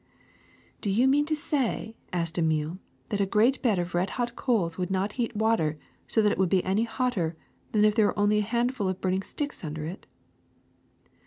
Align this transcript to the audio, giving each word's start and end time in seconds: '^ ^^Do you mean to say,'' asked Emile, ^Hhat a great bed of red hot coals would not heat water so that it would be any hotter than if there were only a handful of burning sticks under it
'^ 0.81 0.81
^^Do 0.81 0.91
you 0.91 1.07
mean 1.07 1.25
to 1.27 1.35
say,'' 1.35 1.95
asked 2.11 2.39
Emile, 2.39 2.79
^Hhat 3.11 3.19
a 3.19 3.27
great 3.27 3.61
bed 3.61 3.77
of 3.77 3.93
red 3.93 4.09
hot 4.17 4.35
coals 4.35 4.75
would 4.75 4.89
not 4.89 5.11
heat 5.11 5.35
water 5.35 5.77
so 6.07 6.23
that 6.23 6.31
it 6.31 6.39
would 6.39 6.49
be 6.49 6.63
any 6.63 6.85
hotter 6.85 7.35
than 7.71 7.85
if 7.85 7.93
there 7.93 8.07
were 8.07 8.17
only 8.19 8.39
a 8.39 8.41
handful 8.41 8.87
of 8.89 8.99
burning 8.99 9.21
sticks 9.21 9.63
under 9.63 9.85
it 9.85 10.07